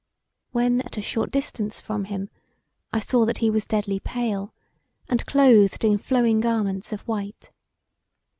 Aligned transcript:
When 0.51 0.81
at 0.81 0.97
[a] 0.97 0.99
short 1.03 1.29
distance 1.29 1.79
from 1.79 2.05
him 2.05 2.31
I 2.91 2.97
saw 2.97 3.23
that 3.25 3.37
he 3.37 3.51
was 3.51 3.67
deadlily 3.67 3.99
pale, 3.99 4.51
and 5.07 5.23
clothed 5.27 5.83
in 5.85 5.99
flowing 5.99 6.39
garments 6.39 6.91
of 6.91 7.01
white. 7.01 7.51